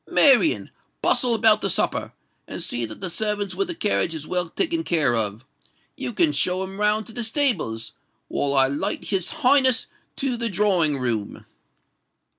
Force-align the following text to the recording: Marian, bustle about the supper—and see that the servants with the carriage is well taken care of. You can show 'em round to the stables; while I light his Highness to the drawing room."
Marian, 0.09 0.71
bustle 1.03 1.35
about 1.35 1.61
the 1.61 1.69
supper—and 1.69 2.63
see 2.63 2.85
that 2.85 3.01
the 3.01 3.09
servants 3.11 3.53
with 3.53 3.67
the 3.67 3.75
carriage 3.75 4.15
is 4.15 4.25
well 4.25 4.49
taken 4.49 4.83
care 4.83 5.13
of. 5.15 5.45
You 5.95 6.11
can 6.11 6.31
show 6.31 6.63
'em 6.63 6.79
round 6.79 7.05
to 7.05 7.13
the 7.13 7.23
stables; 7.23 7.93
while 8.27 8.55
I 8.55 8.65
light 8.65 9.05
his 9.11 9.29
Highness 9.45 9.85
to 10.15 10.37
the 10.37 10.49
drawing 10.49 10.97
room." 10.97 11.45